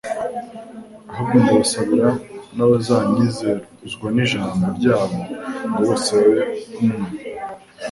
[1.19, 2.09] ahubwo ndasabira
[2.55, 5.19] n'abazanyizezwa n'ijambo ryabo;
[5.69, 6.43] ngo bose babe
[6.79, 6.99] umwe,